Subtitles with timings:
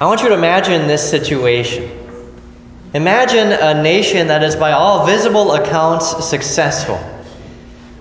[0.00, 1.90] I want you to imagine this situation.
[2.94, 7.00] Imagine a nation that is, by all visible accounts, successful.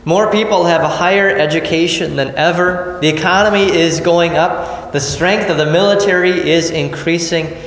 [0.06, 3.00] More people have a higher education than ever.
[3.02, 4.94] The economy is going up.
[4.94, 7.58] The strength of the military is increasing.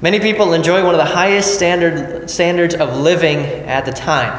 [0.00, 4.38] Many people enjoy one of the highest standard, standards of living at the time.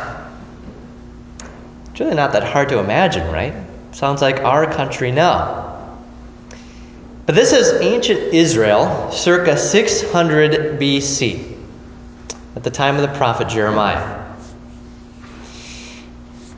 [1.92, 3.54] It's really not that hard to imagine, right?
[3.92, 5.73] Sounds like our country now.
[7.26, 11.58] But this is ancient Israel, circa 600 BC,
[12.56, 14.24] at the time of the prophet Jeremiah.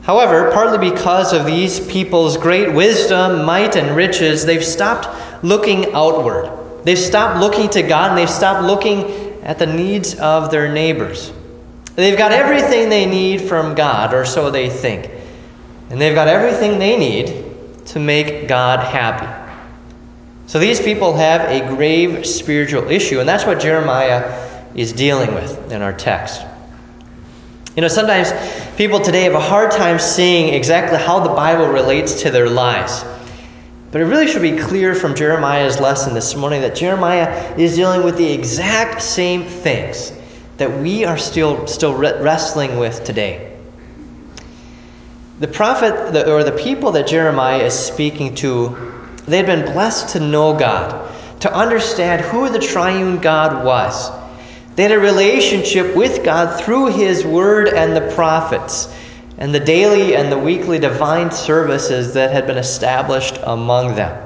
[0.02, 5.08] However, partly because of these people's great wisdom, might, and riches, they've stopped
[5.44, 6.50] looking outward.
[6.84, 11.32] They've stopped looking to God and they've stopped looking at the needs of their neighbors.
[11.96, 15.10] They've got everything they need from God, or so they think.
[15.90, 19.35] And they've got everything they need to make God happy.
[20.46, 25.72] So these people have a grave spiritual issue, and that's what Jeremiah is dealing with
[25.72, 26.46] in our text.
[27.74, 28.32] You know, sometimes
[28.76, 33.04] people today have a hard time seeing exactly how the Bible relates to their lives.
[33.90, 38.04] But it really should be clear from Jeremiah's lesson this morning that Jeremiah is dealing
[38.04, 40.12] with the exact same things
[40.58, 43.58] that we are still, still wrestling with today.
[45.40, 48.95] The prophet, or the people that Jeremiah is speaking to,
[49.26, 54.10] they had been blessed to know God, to understand who the triune God was
[54.76, 58.94] they had a relationship with God through His Word and the prophets,
[59.38, 64.22] and the daily and the weekly divine services that had been established among them.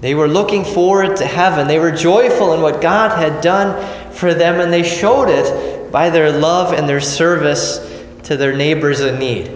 [0.00, 1.66] They were looking forward to heaven.
[1.66, 3.74] They were joyful in what God had done
[4.12, 7.78] for them, and they showed it by their love and their service
[8.24, 9.50] to their neighbors in need.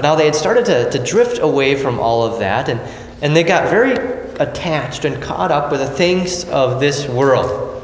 [0.00, 2.80] But now they had started to, to drift away from all of that, and,
[3.20, 3.92] and they got very
[4.40, 7.82] attached and caught up with the things of this world.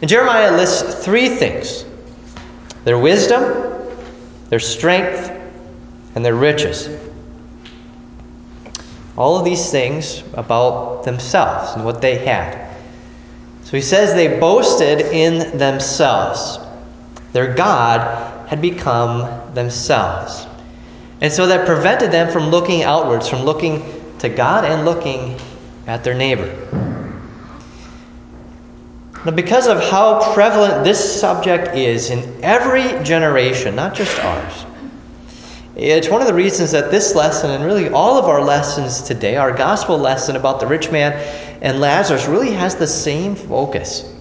[0.00, 1.84] And Jeremiah lists three things
[2.84, 3.52] their wisdom,
[4.48, 5.30] their strength,
[6.14, 6.88] and their riches.
[9.18, 12.74] All of these things about themselves and what they had.
[13.64, 16.58] So he says they boasted in themselves.
[17.34, 20.46] Their God had become themselves.
[21.22, 23.84] And so that prevented them from looking outwards, from looking
[24.18, 25.38] to God and looking
[25.86, 26.48] at their neighbor.
[29.24, 34.66] Now, because of how prevalent this subject is in every generation, not just ours,
[35.76, 39.36] it's one of the reasons that this lesson, and really all of our lessons today,
[39.36, 41.12] our gospel lesson about the rich man
[41.62, 44.12] and Lazarus, really has the same focus.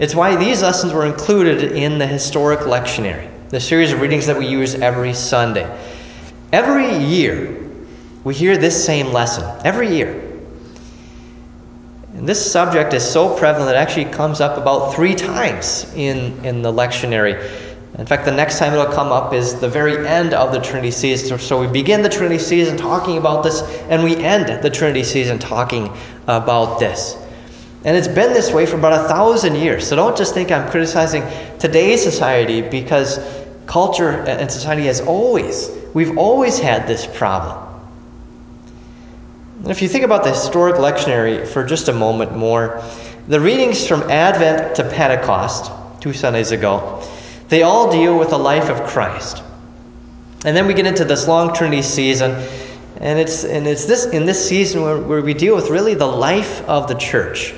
[0.00, 4.36] It's why these lessons were included in the historic lectionary, the series of readings that
[4.36, 5.87] we use every Sunday.
[6.52, 7.56] Every year,
[8.24, 9.44] we hear this same lesson.
[9.64, 10.24] Every year.
[12.14, 16.62] And this subject is so prevalent, it actually comes up about three times in, in
[16.62, 17.34] the lectionary.
[17.98, 20.90] In fact, the next time it'll come up is the very end of the Trinity
[20.90, 21.38] season.
[21.38, 25.38] So we begin the Trinity season talking about this, and we end the Trinity season
[25.38, 25.92] talking
[26.26, 27.16] about this.
[27.84, 29.86] And it's been this way for about a thousand years.
[29.86, 31.22] So don't just think I'm criticizing
[31.58, 33.18] today's society because
[33.68, 37.66] culture and society has always, we've always had this problem.
[39.66, 42.82] If you think about the historic lectionary for just a moment more,
[43.28, 45.70] the readings from Advent to Pentecost,
[46.00, 47.06] two Sundays ago,
[47.48, 49.42] they all deal with the life of Christ.
[50.44, 52.32] And then we get into this long Trinity season,
[53.00, 56.06] and it's, and it's this, in this season where, where we deal with really the
[56.06, 57.54] life of the church.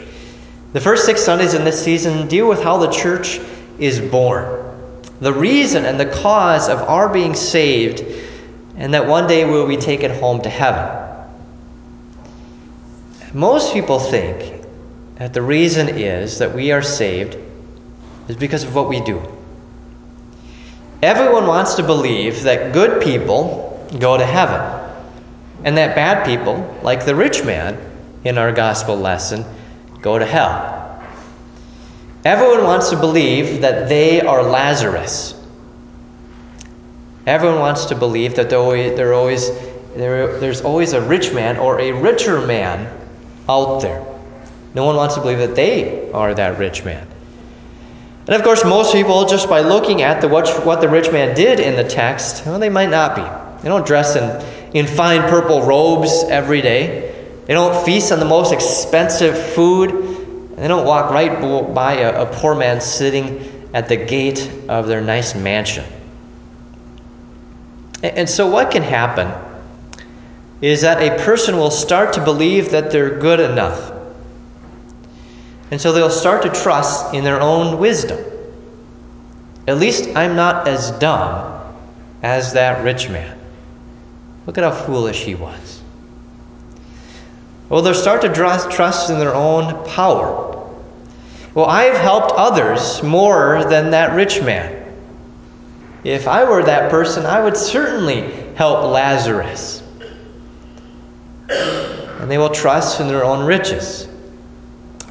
[0.73, 3.41] The first six Sundays in this season deal with how the church
[3.79, 4.45] is born,
[5.21, 8.03] the reason and the cause of our being saved,
[8.77, 10.97] and that one day we'll be taken home to heaven.
[13.33, 14.65] Most people think
[15.17, 17.37] that the reason is that we are saved
[18.29, 19.21] is because of what we do.
[21.03, 24.81] Everyone wants to believe that good people go to heaven
[25.65, 27.79] and that bad people, like the rich man
[28.25, 29.45] in our gospel lesson,
[30.01, 30.80] go to hell.
[32.25, 35.35] Everyone wants to believe that they are Lazarus.
[37.27, 39.51] Everyone wants to believe that there always,
[39.95, 42.95] there's always a rich man or a richer man
[43.49, 44.05] out there.
[44.75, 47.07] No one wants to believe that they are that rich man.
[48.27, 51.35] And of course, most people, just by looking at the, what, what the rich man
[51.35, 53.23] did in the text, well, they might not be.
[53.63, 57.15] They don't dress in, in fine purple robes every day.
[57.47, 60.10] They don't feast on the most expensive food.
[60.61, 61.41] They don't walk right
[61.75, 65.87] by a, a poor man sitting at the gate of their nice mansion.
[68.03, 69.33] And, and so, what can happen
[70.61, 73.91] is that a person will start to believe that they're good enough,
[75.71, 78.23] And so they'll start to trust in their own wisdom.
[79.67, 81.63] At least I'm not as dumb
[82.23, 83.39] as that rich man.
[84.47, 85.80] Look at how foolish he was.
[87.71, 90.69] Well, they'll start to trust in their own power.
[91.55, 94.77] Well, I've helped others more than that rich man.
[96.03, 98.23] If I were that person, I would certainly
[98.57, 99.85] help Lazarus.
[101.49, 104.09] And they will trust in their own riches.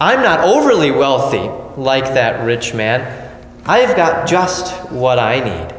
[0.02, 3.30] I'm not overly wealthy like that rich man.
[3.66, 5.79] I've got just what I need.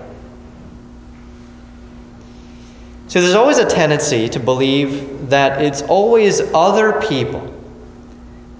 [3.10, 7.52] So there's always a tendency to believe that it's always other people,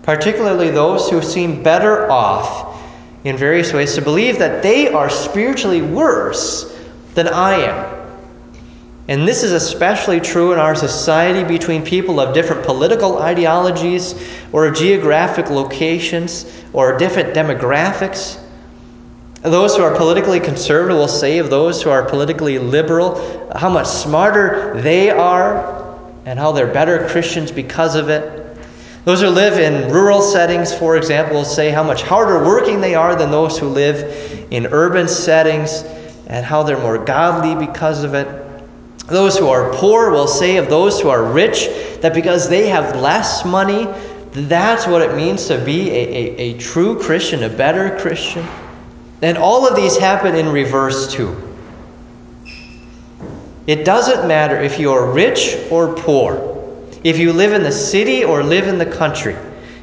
[0.03, 2.83] particularly those who seem better off
[3.23, 6.77] in various ways, to believe that they are spiritually worse
[7.15, 8.19] than I am.
[9.07, 14.17] And this is especially true in our society between people of different political ideologies
[14.51, 18.40] or geographic locations or different demographics.
[19.43, 23.87] Those who are politically conservative will say of those who are politically liberal how much
[23.87, 28.37] smarter they are and how they're better Christians because of it.
[29.07, 32.95] Those who live in rural settings, for example, will say how much harder working they
[32.95, 35.85] are than those who live in urban settings
[36.27, 38.29] and how they're more godly because of it.
[39.07, 41.67] Those who are poor will say of those who are rich
[42.03, 43.89] that because they have less money,
[44.33, 48.47] that's what it means to be a, a, a true Christian, a better Christian.
[49.23, 51.37] And all of these happen in reverse too.
[53.67, 56.51] It doesn't matter if you're rich or poor
[57.05, 59.37] if you live in the city or live in the country,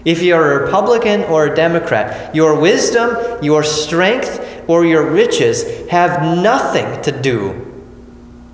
[0.06, 6.22] if you're a Republican or a Democrat, your wisdom, your strength, or your riches have
[6.38, 7.64] nothing to do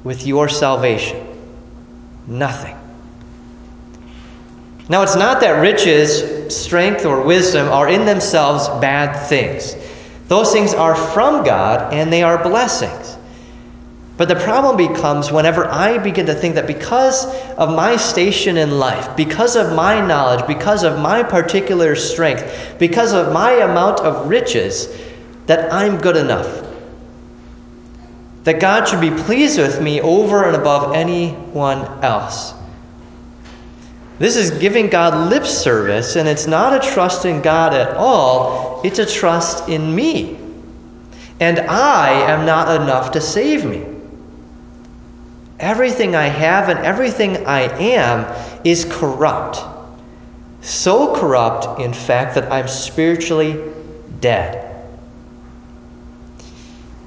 [0.03, 1.27] with your salvation.
[2.27, 2.77] Nothing.
[4.89, 9.75] Now, it's not that riches, strength, or wisdom are in themselves bad things.
[10.33, 13.19] Those things are from God and they are blessings.
[14.17, 18.79] But the problem becomes whenever I begin to think that because of my station in
[18.79, 24.27] life, because of my knowledge, because of my particular strength, because of my amount of
[24.27, 24.87] riches,
[25.45, 26.65] that I'm good enough.
[28.45, 32.55] That God should be pleased with me over and above anyone else.
[34.19, 38.81] This is giving God lip service, and it's not a trust in God at all,
[38.83, 40.37] it's a trust in me.
[41.39, 43.85] And I am not enough to save me.
[45.59, 48.25] Everything I have and everything I am
[48.63, 49.61] is corrupt.
[50.61, 53.61] So corrupt, in fact, that I'm spiritually
[54.21, 54.87] dead.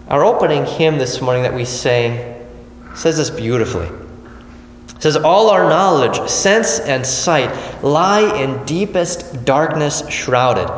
[0.08, 2.35] Our opening hymn this morning that we sang
[2.94, 3.88] says this beautifully.
[4.96, 7.50] It says, All our knowledge, sense, and sight
[7.82, 10.69] lie in deepest darkness shrouded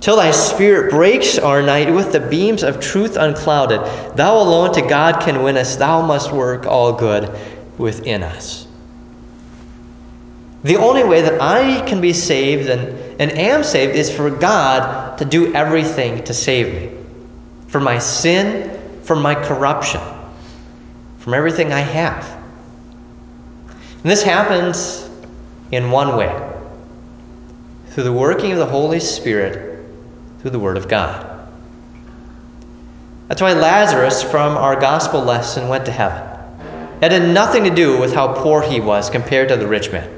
[0.00, 3.80] till thy spirit breaks our night with the beams of truth unclouded.
[4.16, 7.30] Thou alone to God can win us, thou must work all good
[7.78, 8.66] within us.
[10.64, 12.88] The only way that I can be saved and,
[13.20, 16.96] and am saved is for God to do everything to save me.
[17.68, 20.00] From my sin, from my corruption,
[21.18, 22.37] from everything I have.
[24.02, 25.08] And this happens
[25.72, 26.34] in one way
[27.88, 29.84] through the working of the Holy Spirit
[30.40, 31.48] through the Word of God.
[33.26, 36.22] That's why Lazarus from our gospel lesson went to heaven.
[37.02, 40.08] It had nothing to do with how poor he was compared to the rich man.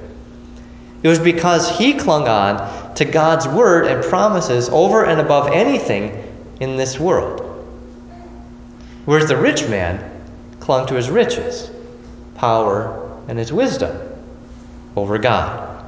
[1.02, 6.22] It was because he clung on to God's word and promises over and above anything
[6.60, 7.46] in this world.
[9.06, 10.22] Whereas the rich man
[10.60, 11.70] clung to his riches,
[12.34, 13.96] power, and his wisdom
[14.96, 15.84] over God.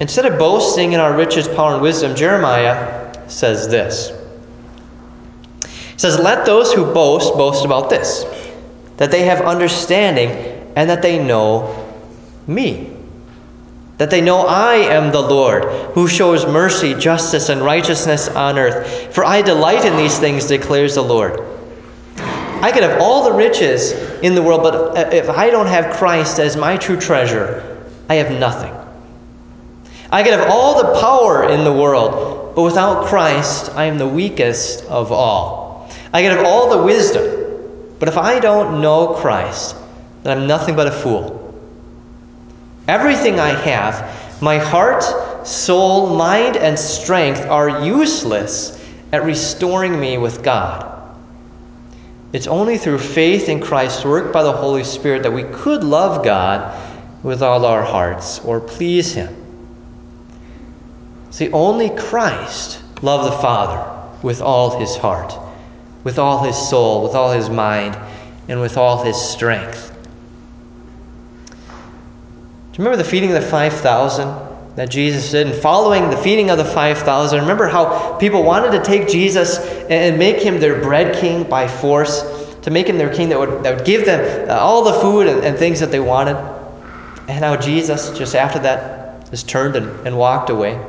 [0.00, 4.10] Instead of boasting in our riches, power, and wisdom, Jeremiah says this.
[5.62, 8.24] He says, Let those who boast boast about this,
[8.96, 10.30] that they have understanding
[10.74, 11.88] and that they know
[12.46, 12.90] me.
[13.98, 19.14] That they know I am the Lord, who shows mercy, justice, and righteousness on earth.
[19.14, 21.40] For I delight in these things, declares the Lord.
[22.16, 23.92] I could have all the riches
[24.22, 28.30] in the world, but if I don't have Christ as my true treasure, I have
[28.38, 28.72] nothing.
[30.10, 34.06] I could have all the power in the world, but without Christ, I am the
[34.06, 35.90] weakest of all.
[36.12, 39.76] I could have all the wisdom, but if I don't know Christ,
[40.22, 41.38] then I'm nothing but a fool.
[42.88, 45.02] Everything I have, my heart,
[45.46, 48.78] soul, mind, and strength, are useless
[49.12, 50.91] at restoring me with God.
[52.32, 56.24] It's only through faith in Christ's work by the Holy Spirit that we could love
[56.24, 56.78] God
[57.22, 59.36] with all our hearts or please Him.
[61.30, 63.88] See, only Christ loved the Father
[64.22, 65.34] with all his heart,
[66.04, 67.98] with all his soul, with all his mind,
[68.48, 69.88] and with all his strength.
[71.48, 71.54] Do
[72.78, 75.46] you remember the feeding of the 5,000 that Jesus did?
[75.48, 79.58] And following the feeding of the 5,000, remember how people wanted to take Jesus
[79.90, 82.22] and make him their bread king by force,
[82.62, 85.26] to make him their king that would, that would give them uh, all the food
[85.26, 86.36] and, and things that they wanted?
[87.28, 90.80] And how Jesus, just after that, just turned and, and walked away.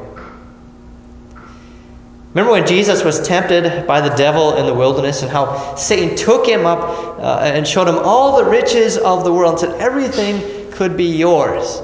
[2.33, 6.47] Remember when Jesus was tempted by the devil in the wilderness and how Satan took
[6.47, 10.71] him up uh, and showed him all the riches of the world and said, Everything
[10.71, 11.83] could be yours.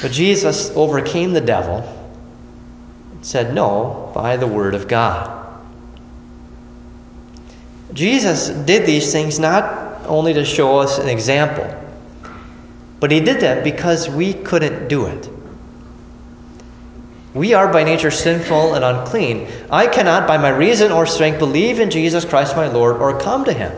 [0.00, 1.80] But Jesus overcame the devil
[3.12, 5.40] and said, No, by the word of God.
[7.92, 11.68] Jesus did these things not only to show us an example,
[13.00, 15.28] but he did that because we couldn't do it.
[17.34, 19.48] We are by nature sinful and unclean.
[19.70, 23.44] I cannot, by my reason or strength, believe in Jesus Christ my Lord or come
[23.44, 23.72] to him.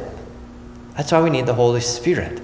[0.96, 2.40] That's why we need the Holy Spirit.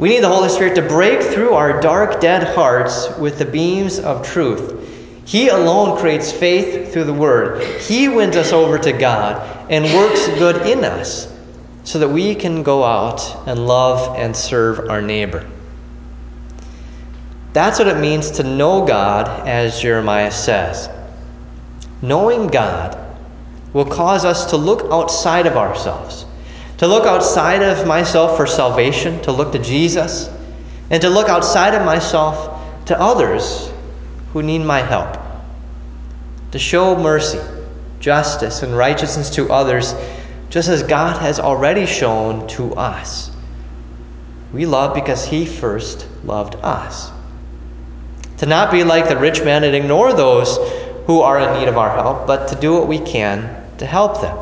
[0.00, 3.98] We need the Holy Spirit to break through our dark, dead hearts with the beams
[3.98, 4.78] of truth.
[5.26, 7.62] He alone creates faith through the Word.
[7.82, 11.30] He wins us over to God and works good in us
[11.84, 15.46] so that we can go out and love and serve our neighbor.
[17.52, 20.88] That's what it means to know God, as Jeremiah says.
[22.00, 22.98] Knowing God
[23.74, 26.24] will cause us to look outside of ourselves,
[26.80, 30.30] to look outside of myself for salvation, to look to Jesus,
[30.88, 33.70] and to look outside of myself to others
[34.32, 35.18] who need my help,
[36.52, 37.38] to show mercy,
[38.00, 39.94] justice, and righteousness to others,
[40.48, 43.30] just as God has already shown to us.
[44.50, 47.10] We love because He first loved us.
[48.38, 50.56] To not be like the rich man and ignore those
[51.06, 54.22] who are in need of our help, but to do what we can to help
[54.22, 54.39] them.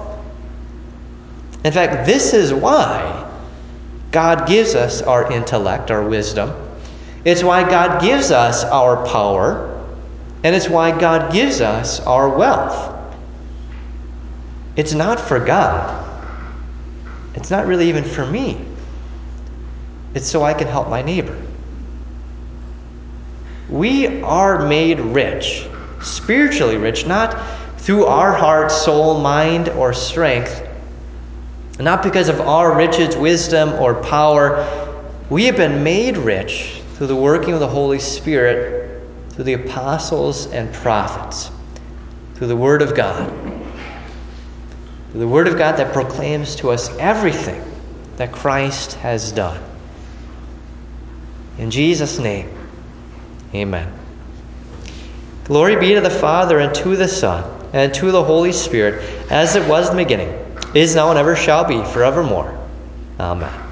[1.65, 3.29] In fact, this is why
[4.12, 6.53] God gives us our intellect, our wisdom.
[7.25, 9.85] It's why God gives us our power,
[10.45, 12.95] and it's why God gives us our wealth.
[14.77, 16.05] It's not for God.
[17.35, 18.65] It's not really even for me.
[20.15, 21.37] It's so I can help my neighbor.
[23.69, 25.67] We are made rich,
[26.00, 27.37] spiritually rich, not
[27.79, 30.68] through our heart, soul, mind, or strength,
[31.85, 34.67] not because of our riches, wisdom, or power.
[35.31, 40.47] We have been made rich through the working of the Holy Spirit, through the apostles
[40.49, 41.51] and prophets,
[42.35, 43.31] through the Word of God.
[45.11, 47.63] Through the Word of God that proclaims to us everything
[48.17, 49.63] that Christ has done.
[51.59, 52.51] In Jesus' name,
[53.55, 53.91] Amen.
[55.45, 59.57] Glory be to the Father, and to the Son, and to the Holy Spirit, as
[59.57, 60.48] it was in the beginning,
[60.79, 62.57] is now, and ever shall be, forevermore.
[63.19, 63.68] Amen.